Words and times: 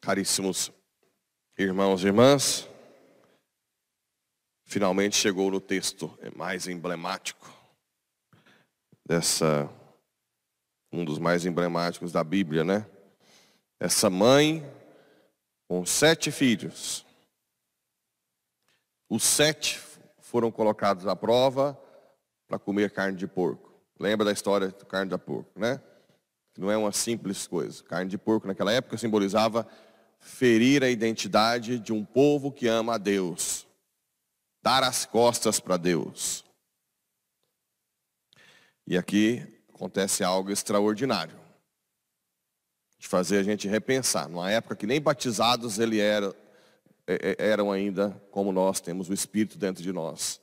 Caríssimos 0.00 0.70
irmãos 1.56 2.04
e 2.04 2.06
irmãs, 2.06 2.68
finalmente 4.64 5.16
chegou 5.16 5.50
no 5.50 5.60
texto 5.60 6.14
mais 6.36 6.68
emblemático 6.68 7.50
dessa 9.06 9.70
um 10.92 11.04
dos 11.04 11.18
mais 11.18 11.46
emblemáticos 11.46 12.12
da 12.12 12.22
Bíblia, 12.22 12.62
né? 12.62 12.86
Essa 13.80 14.10
mãe 14.10 14.62
com 15.68 15.84
sete 15.84 16.30
filhos. 16.30 17.04
Os 19.08 19.22
sete 19.22 19.80
foram 20.20 20.50
colocados 20.50 21.06
à 21.06 21.14
prova 21.14 21.78
para 22.46 22.58
comer 22.58 22.90
carne 22.90 23.16
de 23.16 23.26
porco. 23.26 23.72
Lembra 23.98 24.24
da 24.24 24.32
história 24.32 24.68
do 24.68 24.86
carne 24.86 25.10
de 25.10 25.18
porco, 25.18 25.58
né? 25.58 25.80
Não 26.56 26.70
é 26.70 26.76
uma 26.76 26.92
simples 26.92 27.46
coisa. 27.46 27.82
Carne 27.84 28.10
de 28.10 28.18
porco 28.18 28.46
naquela 28.46 28.72
época 28.72 28.96
simbolizava 28.96 29.66
ferir 30.18 30.82
a 30.82 30.88
identidade 30.88 31.78
de 31.78 31.92
um 31.92 32.04
povo 32.04 32.50
que 32.50 32.66
ama 32.66 32.94
a 32.94 32.98
Deus, 32.98 33.66
dar 34.62 34.82
as 34.82 35.04
costas 35.04 35.60
para 35.60 35.76
Deus. 35.76 36.44
E 38.86 38.96
aqui 38.96 39.46
acontece 39.72 40.24
algo 40.24 40.50
extraordinário, 40.50 41.38
de 43.04 43.08
fazer 43.08 43.36
a 43.36 43.42
gente 43.42 43.68
repensar. 43.68 44.30
Numa 44.30 44.50
época 44.50 44.74
que 44.74 44.86
nem 44.86 44.98
batizados 44.98 45.78
ele 45.78 46.00
era, 46.00 46.34
é, 47.06 47.36
é, 47.38 47.50
eram 47.50 47.70
ainda 47.70 48.18
como 48.30 48.50
nós, 48.50 48.80
temos 48.80 49.10
o 49.10 49.12
Espírito 49.12 49.58
dentro 49.58 49.82
de 49.82 49.92
nós. 49.92 50.40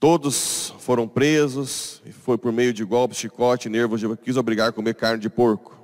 Todos 0.00 0.70
foram 0.78 1.06
presos, 1.06 2.00
e 2.06 2.12
foi 2.12 2.38
por 2.38 2.50
meio 2.50 2.72
de 2.72 2.84
golpes, 2.84 3.18
chicote, 3.18 3.68
nervos, 3.68 4.00
quis 4.24 4.38
obrigar 4.38 4.70
a 4.70 4.72
comer 4.72 4.94
carne 4.94 5.20
de 5.20 5.28
porco. 5.28 5.76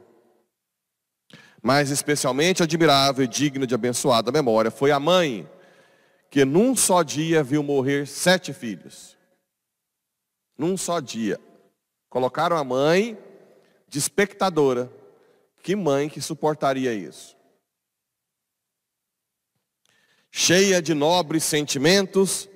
Mas 1.62 1.90
especialmente 1.90 2.62
admirável 2.62 3.26
e 3.26 3.28
digna 3.28 3.66
de 3.66 3.74
abençoada 3.74 4.32
memória 4.32 4.70
foi 4.70 4.90
a 4.90 4.98
mãe, 4.98 5.46
que 6.30 6.46
num 6.46 6.74
só 6.74 7.02
dia 7.02 7.42
viu 7.42 7.62
morrer 7.62 8.06
sete 8.06 8.54
filhos. 8.54 9.18
Num 10.56 10.78
só 10.78 10.98
dia. 10.98 11.38
Colocaram 12.08 12.56
a 12.56 12.64
mãe 12.64 13.18
de 13.94 14.00
espectadora. 14.00 14.92
Que 15.62 15.76
mãe 15.76 16.08
que 16.08 16.20
suportaria 16.20 16.92
isso? 16.92 17.36
Cheia 20.32 20.82
de 20.82 20.92
nobres 20.94 21.44
sentimentos, 21.44 22.48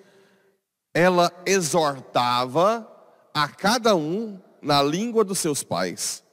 ela 0.92 1.33
exortava 1.47 2.91
a 3.33 3.48
cada 3.48 3.94
um 3.94 4.42
na 4.61 4.83
língua 4.83 5.22
dos 5.22 5.39
seus 5.39 5.62
pais 5.62 6.25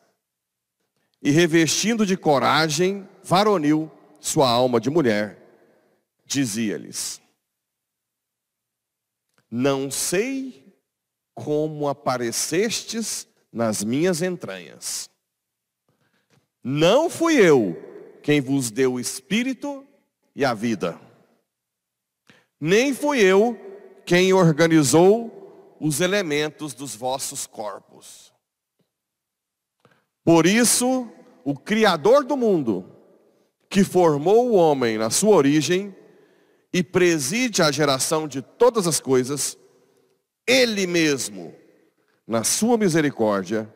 e 1.21 1.29
revestindo 1.29 2.03
de 2.03 2.17
coragem 2.17 3.07
varonil 3.23 3.91
sua 4.19 4.49
alma 4.49 4.81
de 4.81 4.89
mulher, 4.89 5.39
dizia-lhes: 6.25 7.21
Não 9.51 9.91
sei 9.91 10.75
como 11.35 11.87
aparecestes 11.87 13.27
nas 13.55 13.85
minhas 13.85 14.21
entranhas. 14.21 15.09
Não 16.61 17.09
fui 17.09 17.35
eu 17.35 17.81
quem 18.21 18.41
vos 18.41 18.69
deu 18.69 18.95
o 18.95 18.99
espírito 18.99 19.87
e 20.35 20.43
a 20.43 20.53
vida. 20.53 20.99
Nem 22.59 22.93
fui 22.93 23.21
eu 23.21 23.57
quem 24.05 24.33
organizou 24.33 25.77
os 25.79 26.01
elementos 26.01 26.73
dos 26.73 26.95
vossos 26.95 27.47
corpos. 27.47 28.33
Por 30.21 30.45
isso, 30.45 31.09
o 31.45 31.55
Criador 31.55 32.25
do 32.25 32.35
mundo, 32.35 32.91
que 33.69 33.85
formou 33.85 34.49
o 34.49 34.55
homem 34.55 34.97
na 34.97 35.09
sua 35.09 35.33
origem 35.33 35.95
e 36.73 36.83
preside 36.83 37.61
a 37.61 37.71
geração 37.71 38.27
de 38.27 38.41
todas 38.41 38.85
as 38.85 38.99
coisas, 38.99 39.57
Ele 40.45 40.85
mesmo, 40.85 41.55
na 42.27 42.43
sua 42.43 42.77
misericórdia, 42.77 43.71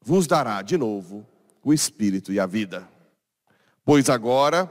vos 0.00 0.26
dará 0.26 0.62
de 0.62 0.76
novo 0.76 1.26
o 1.62 1.72
Espírito 1.72 2.32
e 2.32 2.40
a 2.40 2.46
vida. 2.46 2.88
Pois 3.84 4.08
agora 4.08 4.70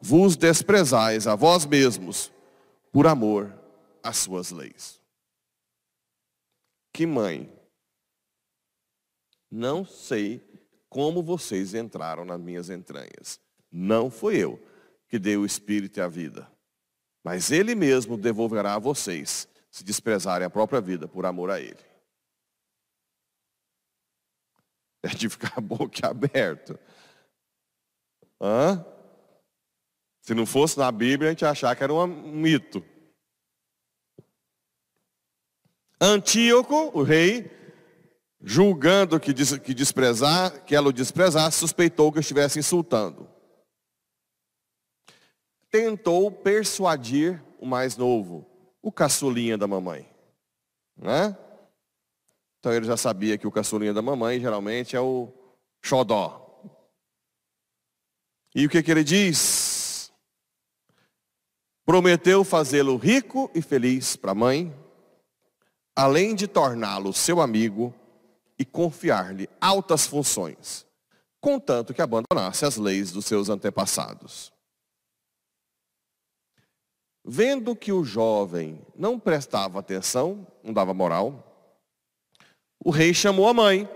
vos 0.00 0.36
desprezais 0.36 1.26
a 1.26 1.34
vós 1.34 1.64
mesmos 1.64 2.32
por 2.90 3.06
amor 3.06 3.52
às 4.02 4.18
suas 4.18 4.50
leis. 4.50 5.00
Que 6.92 7.06
mãe 7.06 7.50
não 9.50 9.84
sei 9.84 10.40
como 10.88 11.22
vocês 11.22 11.74
entraram 11.74 12.24
nas 12.24 12.40
minhas 12.40 12.70
entranhas. 12.70 13.38
Não 13.70 14.10
foi 14.10 14.36
eu 14.36 14.58
que 15.08 15.18
dei 15.18 15.36
o 15.36 15.44
espírito 15.44 15.98
e 15.98 16.02
a 16.02 16.08
vida. 16.08 16.50
Mas 17.22 17.50
ele 17.50 17.74
mesmo 17.74 18.16
devolverá 18.16 18.74
a 18.74 18.78
vocês, 18.78 19.46
se 19.70 19.84
desprezarem 19.84 20.46
a 20.46 20.50
própria 20.50 20.80
vida 20.80 21.06
por 21.06 21.24
amor 21.26 21.50
a 21.50 21.60
ele. 21.60 21.78
É 25.04 25.08
de 25.08 25.28
ficar 25.28 25.54
a 25.56 25.60
boca 25.60 26.06
aberta. 26.08 26.78
Hã? 28.40 28.84
Se 30.20 30.34
não 30.34 30.46
fosse 30.46 30.78
na 30.78 30.90
Bíblia, 30.92 31.30
a 31.30 31.32
gente 31.32 31.42
ia 31.42 31.50
achar 31.50 31.74
que 31.74 31.82
era 31.82 31.92
um 31.92 32.06
mito. 32.06 32.84
Antíoco, 36.00 36.96
o 36.96 37.02
rei, 37.02 37.50
julgando 38.40 39.18
que, 39.18 39.32
que 39.60 39.74
desprezar, 39.74 40.64
que 40.64 40.74
ela 40.74 40.88
o 40.88 40.92
desprezasse, 40.92 41.58
suspeitou 41.58 42.12
que 42.12 42.20
estivesse 42.20 42.58
insultando. 42.58 43.28
Tentou 45.70 46.30
persuadir 46.30 47.42
o 47.58 47.66
mais 47.66 47.96
novo, 47.96 48.46
o 48.80 48.92
caçulinha 48.92 49.58
da 49.58 49.66
mamãe. 49.66 50.08
Né? 50.96 51.36
Então 52.62 52.72
ele 52.72 52.86
já 52.86 52.96
sabia 52.96 53.36
que 53.36 53.44
o 53.44 53.50
caçulinha 53.50 53.92
da 53.92 54.00
mamãe 54.00 54.38
geralmente 54.38 54.94
é 54.94 55.00
o 55.00 55.32
xodó. 55.82 56.62
E 58.54 58.64
o 58.64 58.70
que, 58.70 58.80
que 58.84 58.88
ele 58.92 59.02
diz? 59.02 60.12
Prometeu 61.84 62.44
fazê-lo 62.44 62.96
rico 62.96 63.50
e 63.52 63.60
feliz 63.60 64.14
para 64.14 64.30
a 64.30 64.34
mãe, 64.36 64.72
além 65.96 66.36
de 66.36 66.46
torná-lo 66.46 67.12
seu 67.12 67.40
amigo 67.40 67.92
e 68.56 68.64
confiar-lhe 68.64 69.50
altas 69.60 70.06
funções, 70.06 70.86
contanto 71.40 71.92
que 71.92 72.00
abandonasse 72.00 72.64
as 72.64 72.76
leis 72.76 73.10
dos 73.10 73.24
seus 73.24 73.48
antepassados. 73.48 74.52
Vendo 77.24 77.74
que 77.74 77.90
o 77.90 78.04
jovem 78.04 78.80
não 78.94 79.18
prestava 79.18 79.80
atenção, 79.80 80.46
não 80.62 80.72
dava 80.72 80.94
moral, 80.94 81.51
o 82.84 82.90
rei 82.90 83.14
chamou 83.14 83.48
a 83.48 83.54
mãe 83.54 83.88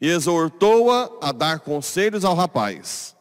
e 0.00 0.08
exortou-a 0.08 1.10
a 1.20 1.32
dar 1.32 1.60
conselhos 1.60 2.24
ao 2.24 2.34
rapaz, 2.34 3.16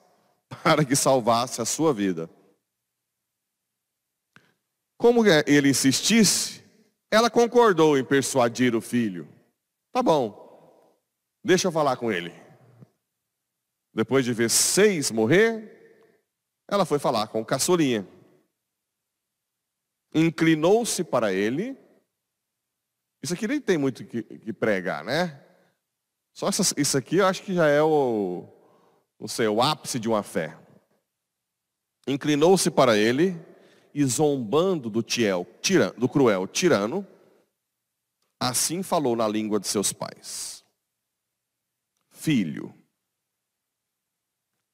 para 0.63 0.85
que 0.85 0.95
salvasse 0.95 1.61
a 1.61 1.65
sua 1.65 1.93
vida. 1.93 2.29
Como 4.97 5.25
ele 5.47 5.69
insistisse, 5.69 6.63
ela 7.09 7.29
concordou 7.29 7.97
em 7.97 8.03
persuadir 8.03 8.75
o 8.75 8.81
filho. 8.81 9.27
Tá 9.91 10.03
bom, 10.03 10.95
deixa 11.43 11.67
eu 11.67 11.71
falar 11.71 11.97
com 11.97 12.11
ele. 12.11 12.33
Depois 13.93 14.23
de 14.23 14.33
ver 14.33 14.49
seis 14.49 15.09
morrer, 15.09 15.77
ela 16.67 16.85
foi 16.85 16.99
falar 16.99 17.27
com 17.27 17.41
o 17.41 17.45
caçulinha. 17.45 18.07
Inclinou-se 20.13 21.03
para 21.03 21.33
ele. 21.33 21.75
Isso 23.21 23.33
aqui 23.33 23.47
nem 23.47 23.59
tem 23.59 23.77
muito 23.77 24.05
que, 24.05 24.23
que 24.23 24.53
pregar, 24.53 25.03
né? 25.03 25.43
Só 26.33 26.47
essa, 26.47 26.73
isso 26.79 26.97
aqui 26.97 27.17
eu 27.17 27.25
acho 27.25 27.43
que 27.43 27.53
já 27.53 27.67
é 27.67 27.81
o, 27.81 28.47
não 29.19 29.27
sei, 29.27 29.47
o 29.47 29.61
ápice 29.61 29.99
de 29.99 30.07
uma 30.07 30.23
fé. 30.23 30.57
Inclinou-se 32.07 32.71
para 32.71 32.97
ele 32.97 33.35
e 33.93 34.05
zombando 34.05 34.89
do, 34.89 35.03
tiel, 35.03 35.45
do 35.97 36.07
cruel 36.07 36.47
tirano, 36.47 37.05
Assim 38.39 38.81
falou 38.81 39.17
na 39.17 39.27
língua 39.27 39.59
de 39.59 39.67
seus 39.67 39.91
pais: 39.91 40.63
Filho, 42.09 42.73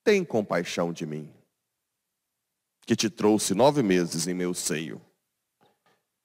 tem 0.04 0.24
compaixão 0.24 0.94
de 0.94 1.06
mim, 1.06 1.34
que 2.86 2.96
te 2.96 3.10
trouxe 3.10 3.56
nove 3.56 3.82
meses 3.82 4.28
em 4.28 4.36
meu 4.36 4.54
seio, 4.54 5.02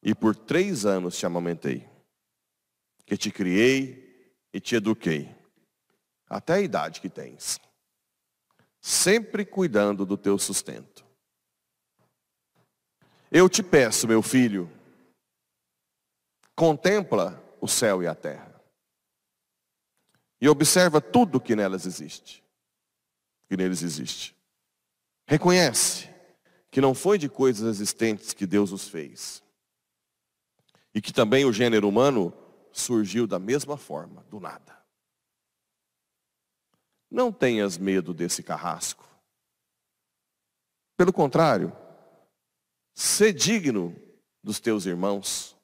e 0.03 0.15
por 0.15 0.37
três 0.37 0.85
anos 0.85 1.17
te 1.17 1.25
amamentei, 1.25 1.89
que 3.11 3.17
te 3.17 3.33
criei 3.33 4.33
e 4.53 4.61
te 4.61 4.77
eduquei, 4.77 5.35
até 6.29 6.53
a 6.53 6.61
idade 6.61 7.01
que 7.01 7.09
tens. 7.09 7.59
sempre 8.81 9.45
cuidando 9.45 10.07
do 10.07 10.17
teu 10.17 10.39
sustento. 10.39 11.05
Eu 13.29 13.49
te 13.49 13.65
peço, 13.65 14.07
meu 14.07 14.23
filho, 14.23 14.71
contempla 16.55 17.43
o 17.61 17.67
céu 17.67 18.01
e 18.01 18.07
a 18.07 18.15
terra. 18.15 18.63
E 20.41 20.49
observa 20.49 21.01
tudo 21.01 21.41
que 21.41 21.57
nelas 21.57 21.87
existe. 21.87 22.45
Que 23.49 23.57
neles 23.57 23.83
existe. 23.83 24.37
Reconhece 25.27 26.09
que 26.71 26.81
não 26.81 26.95
foi 26.95 27.19
de 27.19 27.29
coisas 27.29 27.69
existentes 27.69 28.33
que 28.33 28.47
Deus 28.47 28.71
os 28.71 28.89
fez. 28.89 29.43
E 30.95 31.03
que 31.03 31.13
também 31.13 31.45
o 31.45 31.53
gênero 31.53 31.89
humano 31.89 32.33
surgiu 32.73 33.27
da 33.27 33.39
mesma 33.39 33.77
forma, 33.77 34.23
do 34.31 34.39
nada. 34.41 34.79
Não 37.11 37.33
tenhas 37.33 37.77
medo 37.77 38.15
desse 38.15 38.43
carrasco. 38.43 39.09
Pelo 40.97 41.13
contrário, 41.13 41.73
sê 42.95 43.33
digno 43.33 43.97
dos 44.43 44.61
teus 44.61 44.87
irmãos 44.87 45.57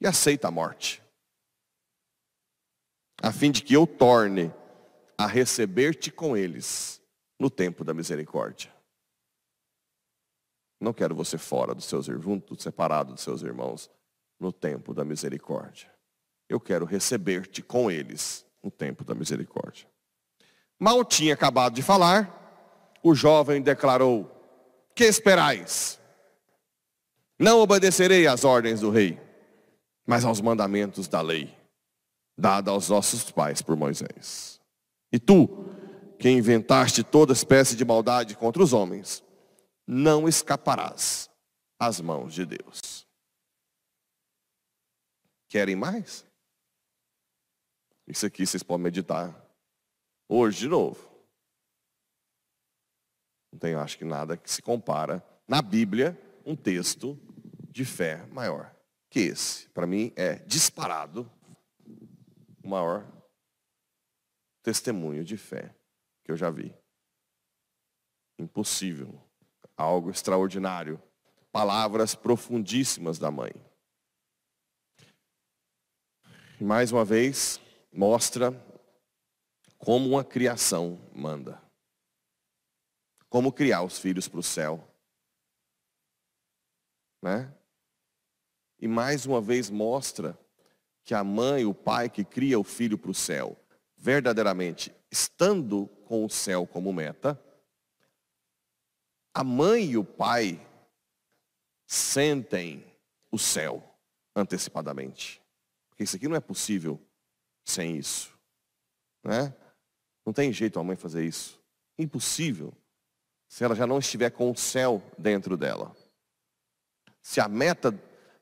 e 0.00 0.06
aceita 0.06 0.48
a 0.48 0.50
morte, 0.50 1.02
a 3.22 3.30
fim 3.30 3.50
de 3.50 3.62
que 3.62 3.74
eu 3.74 3.86
torne 3.86 4.52
a 5.18 5.26
receber-te 5.26 6.10
com 6.10 6.36
eles 6.36 7.02
no 7.38 7.50
tempo 7.50 7.84
da 7.84 7.92
misericórdia. 7.92 8.72
Não 10.80 10.94
quero 10.94 11.14
você 11.14 11.36
fora 11.36 11.74
dos 11.74 11.84
seus 11.84 12.08
irmãos, 12.08 12.42
separado 12.58 13.12
dos 13.12 13.22
seus 13.22 13.42
irmãos, 13.42 13.90
no 14.38 14.50
tempo 14.50 14.94
da 14.94 15.04
misericórdia. 15.04 15.92
Eu 16.50 16.58
quero 16.58 16.84
receber-te 16.84 17.62
com 17.62 17.88
eles 17.88 18.44
no 18.60 18.72
tempo 18.72 19.04
da 19.04 19.14
misericórdia. 19.14 19.86
Mal 20.76 21.04
tinha 21.04 21.32
acabado 21.32 21.74
de 21.74 21.80
falar, 21.80 22.98
o 23.04 23.14
jovem 23.14 23.62
declarou: 23.62 24.28
Que 24.92 25.04
esperais? 25.04 26.00
Não 27.38 27.60
obedecerei 27.60 28.26
às 28.26 28.44
ordens 28.44 28.80
do 28.80 28.90
rei, 28.90 29.16
mas 30.04 30.24
aos 30.24 30.40
mandamentos 30.40 31.06
da 31.06 31.20
lei, 31.20 31.56
dada 32.36 32.72
aos 32.72 32.88
nossos 32.88 33.30
pais 33.30 33.62
por 33.62 33.76
Moisés. 33.76 34.60
E 35.12 35.20
tu, 35.20 35.66
que 36.18 36.28
inventaste 36.28 37.04
toda 37.04 37.32
espécie 37.32 37.76
de 37.76 37.84
maldade 37.84 38.36
contra 38.36 38.60
os 38.60 38.72
homens, 38.72 39.22
não 39.86 40.28
escaparás 40.28 41.30
às 41.78 42.00
mãos 42.00 42.34
de 42.34 42.44
Deus. 42.44 43.06
Querem 45.48 45.76
mais? 45.76 46.28
Isso 48.10 48.26
aqui 48.26 48.44
vocês 48.44 48.64
podem 48.64 48.82
meditar 48.82 49.32
hoje 50.28 50.58
de 50.58 50.68
novo. 50.68 51.08
Não 53.52 53.58
tem, 53.60 53.74
acho 53.76 53.96
que 53.96 54.04
nada 54.04 54.36
que 54.36 54.50
se 54.50 54.60
compara 54.60 55.24
na 55.46 55.62
Bíblia 55.62 56.20
um 56.44 56.56
texto 56.56 57.16
de 57.70 57.84
fé 57.84 58.26
maior 58.26 58.74
que 59.08 59.20
esse. 59.20 59.68
Para 59.68 59.86
mim 59.86 60.12
é 60.16 60.34
disparado 60.40 61.30
o 62.64 62.68
maior 62.68 63.06
testemunho 64.60 65.22
de 65.22 65.36
fé 65.36 65.72
que 66.24 66.32
eu 66.32 66.36
já 66.36 66.50
vi. 66.50 66.74
Impossível 68.40 69.22
algo 69.76 70.10
extraordinário. 70.10 71.00
Palavras 71.52 72.16
profundíssimas 72.16 73.20
da 73.20 73.30
mãe. 73.30 73.52
E 76.60 76.64
mais 76.64 76.90
uma 76.90 77.04
vez, 77.04 77.60
mostra 77.92 78.52
como 79.78 80.10
uma 80.10 80.24
criação 80.24 81.00
manda. 81.12 81.60
Como 83.28 83.52
criar 83.52 83.82
os 83.82 83.98
filhos 83.98 84.28
para 84.28 84.40
o 84.40 84.42
céu. 84.42 84.86
Né? 87.22 87.52
E 88.78 88.88
mais 88.88 89.26
uma 89.26 89.40
vez 89.40 89.70
mostra 89.70 90.38
que 91.04 91.14
a 91.14 91.24
mãe, 91.24 91.64
o 91.64 91.74
pai 91.74 92.08
que 92.08 92.24
cria 92.24 92.58
o 92.58 92.64
filho 92.64 92.98
para 92.98 93.10
o 93.10 93.14
céu, 93.14 93.56
verdadeiramente 93.96 94.94
estando 95.10 95.86
com 96.04 96.24
o 96.24 96.30
céu 96.30 96.66
como 96.66 96.92
meta, 96.92 97.42
a 99.34 99.44
mãe 99.44 99.90
e 99.90 99.96
o 99.96 100.04
pai 100.04 100.60
sentem 101.86 102.84
o 103.30 103.38
céu 103.38 103.82
antecipadamente. 104.34 105.40
Porque 105.88 106.04
isso 106.04 106.16
aqui 106.16 106.28
não 106.28 106.36
é 106.36 106.40
possível 106.40 107.00
sem 107.70 107.96
isso. 107.96 108.36
Né? 109.24 109.54
Não 110.24 110.32
tem 110.32 110.52
jeito 110.52 110.78
a 110.78 110.84
mãe 110.84 110.96
fazer 110.96 111.24
isso. 111.24 111.60
Impossível. 111.98 112.72
Se 113.48 113.64
ela 113.64 113.74
já 113.74 113.86
não 113.86 113.98
estiver 113.98 114.30
com 114.30 114.50
o 114.50 114.56
céu 114.56 115.02
dentro 115.18 115.56
dela. 115.56 115.94
Se 117.22 117.40
a 117.40 117.48
meta, 117.48 117.92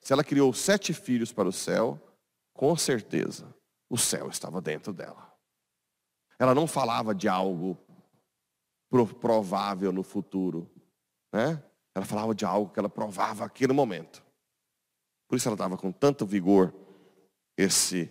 se 0.01 0.13
ela 0.13 0.25
criou 0.25 0.53
sete 0.53 0.93
filhos 0.93 1.33
para 1.33 1.49
o 1.49 1.53
céu, 1.53 2.01
com 2.53 2.77
certeza 2.77 3.55
o 3.89 3.97
céu 3.97 4.29
estava 4.29 4.61
dentro 4.61 4.93
dela. 4.93 5.33
Ela 6.39 6.55
não 6.55 6.67
falava 6.67 7.15
de 7.15 7.29
algo 7.29 7.77
provável 9.21 9.93
no 9.93 10.03
futuro. 10.03 10.71
Né? 11.33 11.63
Ela 11.95 12.05
falava 12.05 12.35
de 12.35 12.45
algo 12.45 12.73
que 12.73 12.79
ela 12.79 12.89
provava 12.89 13.45
aqui 13.45 13.67
no 13.67 13.75
momento. 13.75 14.23
Por 15.29 15.37
isso 15.37 15.49
ela 15.49 15.55
estava 15.55 15.77
com 15.77 15.91
tanto 15.93 16.25
vigor 16.25 16.73
esse, 17.57 18.11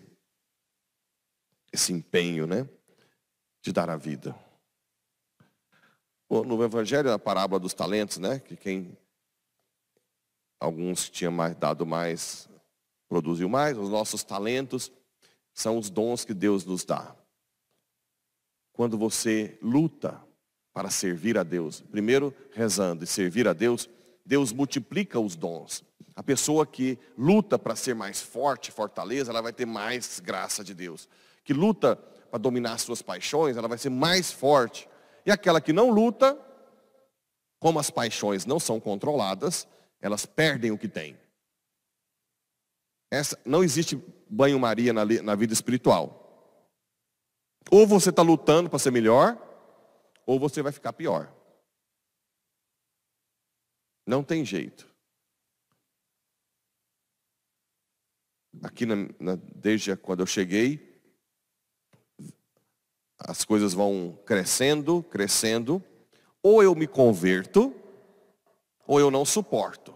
esse 1.72 1.94
empenho 1.94 2.48
né? 2.48 2.68
de 3.62 3.72
dar 3.72 3.90
a 3.90 3.98
vida. 3.98 4.36
No 6.30 6.62
Evangelho, 6.64 7.12
a 7.12 7.19
parábola 7.19 7.60
dos 7.60 7.74
talentos, 7.74 8.18
né? 8.18 8.40
que 8.40 8.56
quem 8.56 8.98
alguns 10.60 11.10
tinham 11.10 11.31
mais, 11.31 11.56
dado 11.56 11.86
mais, 11.86 12.50
produziu 13.08 13.48
mais, 13.48 13.78
os 13.78 13.90
nossos 13.90 14.24
talentos 14.24 14.92
são 15.54 15.78
os 15.78 15.90
dons 15.90 16.25
que 16.25 16.34
Deus 16.34 16.66
nos 16.66 16.84
dá. 16.84 17.16
Quando 18.74 18.98
você 18.98 19.58
luta 19.62 20.22
para 20.78 20.92
servir 20.92 21.40
a 21.40 21.42
Deus. 21.44 21.81
Primeiro, 21.81 22.31
rezando 22.54 23.04
e 23.04 23.08
servir 23.08 23.48
a 23.48 23.54
Deus, 23.54 23.90
Deus 24.24 24.54
multiplica 24.54 25.19
os 25.19 25.36
dons. 25.36 25.84
A 26.16 26.22
pessoa 26.22 26.68
que 26.68 27.00
luta 27.18 27.58
para 27.58 27.75
ser 27.75 27.96
mais 27.96 28.22
forte, 28.22 28.72
fortaleza, 28.72 29.31
ela 29.31 29.42
vai 29.42 29.52
ter 29.52 29.66
mais 29.66 30.19
graça 30.19 30.64
de 30.64 30.75
Deus. 30.75 31.10
Que 31.47 31.53
luta 31.53 31.95
para 31.95 32.38
dominar 32.38 32.77
suas 32.77 33.01
paixões, 33.01 33.55
ela 33.55 33.69
vai 33.69 33.77
ser 33.77 33.89
mais 33.89 34.33
forte. 34.33 34.85
E 35.25 35.31
aquela 35.31 35.61
que 35.61 35.71
não 35.71 35.89
luta, 35.89 36.38
como 37.57 37.79
as 37.79 37.89
paixões 37.89 38.45
não 38.45 38.59
são 38.59 38.81
controladas, 38.81 39.66
elas 40.01 40.25
perdem 40.25 40.71
o 40.71 40.77
que 40.77 40.89
têm. 40.89 41.18
Essa, 43.09 43.39
não 43.45 43.63
existe 43.63 43.95
banho-maria 44.30 44.92
na, 44.92 45.06
na 45.06 45.35
vida 45.35 45.54
espiritual. 45.54 46.59
Ou 47.71 47.87
você 47.87 48.09
está 48.09 48.21
lutando 48.21 48.69
para 48.69 48.77
ser 48.77 48.92
melhor, 48.92 49.42
ou 50.25 50.37
você 50.37 50.61
vai 50.61 50.73
ficar 50.73 50.92
pior. 50.92 51.33
Não 54.06 54.21
tem 54.21 54.44
jeito. 54.44 54.85
Aqui, 58.61 58.85
na, 58.85 58.95
na, 59.18 59.35
desde 59.56 59.95
quando 59.95 60.19
eu 60.19 60.27
cheguei, 60.27 60.86
as 63.19 63.44
coisas 63.44 63.74
vão 63.74 64.18
crescendo, 64.26 65.04
crescendo. 65.04 65.83
Ou 66.42 66.62
eu 66.62 66.76
me 66.76 66.88
converto, 66.88 67.76
ou 68.86 69.00
eu 69.00 69.09
não 69.09 69.26
suporto. 69.26 69.95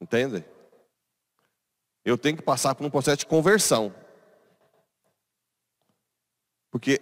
Entende? 0.00 0.44
Eu 2.04 2.18
tenho 2.18 2.36
que 2.36 2.42
passar 2.42 2.74
por 2.74 2.84
um 2.84 2.90
processo 2.90 3.18
de 3.18 3.26
conversão. 3.26 3.94
Porque 6.70 7.00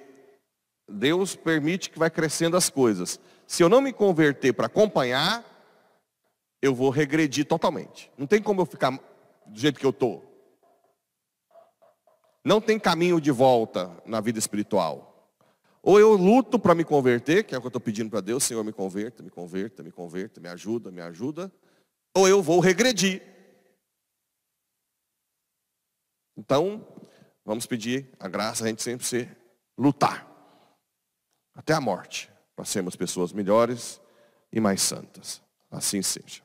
Deus 0.88 1.34
permite 1.34 1.90
que 1.90 1.98
vai 1.98 2.10
crescendo 2.10 2.56
as 2.56 2.70
coisas. 2.70 3.18
Se 3.46 3.62
eu 3.62 3.68
não 3.68 3.80
me 3.80 3.92
converter 3.92 4.52
para 4.52 4.66
acompanhar, 4.66 5.44
eu 6.60 6.74
vou 6.74 6.90
regredir 6.90 7.46
totalmente. 7.46 8.10
Não 8.16 8.26
tem 8.26 8.40
como 8.40 8.60
eu 8.60 8.66
ficar 8.66 8.92
do 9.46 9.58
jeito 9.58 9.80
que 9.80 9.86
eu 9.86 9.90
estou. 9.90 10.31
Não 12.44 12.60
tem 12.60 12.78
caminho 12.78 13.20
de 13.20 13.30
volta 13.30 13.96
na 14.04 14.20
vida 14.20 14.38
espiritual. 14.38 15.12
Ou 15.82 15.98
eu 15.98 16.12
luto 16.12 16.58
para 16.58 16.74
me 16.74 16.84
converter, 16.84 17.44
que 17.44 17.54
é 17.54 17.58
o 17.58 17.60
que 17.60 17.66
eu 17.66 17.68
estou 17.68 17.80
pedindo 17.80 18.10
para 18.10 18.20
Deus, 18.20 18.44
Senhor, 18.44 18.62
me 18.62 18.72
converta, 18.72 19.22
me 19.22 19.30
converta, 19.30 19.82
me 19.82 19.90
converta, 19.90 20.40
me 20.40 20.48
ajuda, 20.48 20.90
me 20.90 21.00
ajuda. 21.00 21.52
Ou 22.14 22.28
eu 22.28 22.42
vou 22.42 22.60
regredir. 22.60 23.22
Então, 26.36 26.86
vamos 27.44 27.66
pedir 27.66 28.08
a 28.18 28.28
graça 28.28 28.64
a 28.64 28.68
gente 28.68 28.82
sempre 28.82 29.06
ser 29.06 29.36
lutar 29.76 30.28
até 31.54 31.74
a 31.74 31.80
morte, 31.80 32.30
para 32.56 32.64
sermos 32.64 32.96
pessoas 32.96 33.32
melhores 33.32 34.00
e 34.52 34.60
mais 34.60 34.80
santas. 34.82 35.42
Assim 35.70 36.02
seja. 36.02 36.42